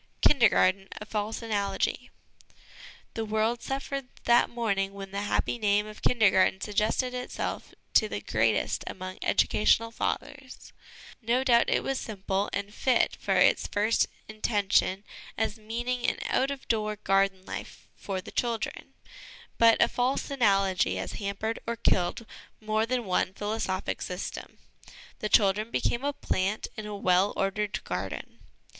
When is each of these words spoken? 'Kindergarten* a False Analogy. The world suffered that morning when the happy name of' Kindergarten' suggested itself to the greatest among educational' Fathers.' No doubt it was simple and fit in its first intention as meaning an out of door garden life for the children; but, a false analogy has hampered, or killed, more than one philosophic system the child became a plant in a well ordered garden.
'Kindergarten* 0.21 0.87
a 0.93 1.05
False 1.05 1.43
Analogy. 1.43 2.09
The 3.13 3.23
world 3.23 3.61
suffered 3.61 4.07
that 4.23 4.49
morning 4.49 4.93
when 4.93 5.11
the 5.11 5.21
happy 5.21 5.59
name 5.59 5.85
of' 5.85 6.01
Kindergarten' 6.01 6.59
suggested 6.61 7.13
itself 7.13 7.75
to 7.93 8.09
the 8.09 8.19
greatest 8.19 8.83
among 8.87 9.19
educational' 9.21 9.91
Fathers.' 9.91 10.73
No 11.21 11.43
doubt 11.43 11.69
it 11.69 11.83
was 11.83 11.99
simple 11.99 12.49
and 12.51 12.73
fit 12.73 13.15
in 13.27 13.37
its 13.37 13.67
first 13.67 14.07
intention 14.27 15.03
as 15.37 15.59
meaning 15.59 16.03
an 16.07 16.17
out 16.31 16.49
of 16.49 16.67
door 16.67 16.95
garden 16.95 17.45
life 17.45 17.87
for 17.95 18.21
the 18.21 18.31
children; 18.31 18.95
but, 19.59 19.79
a 19.79 19.87
false 19.87 20.31
analogy 20.31 20.95
has 20.95 21.13
hampered, 21.21 21.59
or 21.67 21.75
killed, 21.75 22.25
more 22.59 22.87
than 22.87 23.05
one 23.05 23.33
philosophic 23.35 24.01
system 24.01 24.57
the 25.19 25.29
child 25.29 25.71
became 25.71 26.03
a 26.03 26.11
plant 26.11 26.69
in 26.75 26.87
a 26.87 26.97
well 26.97 27.33
ordered 27.37 27.83
garden. 27.83 28.39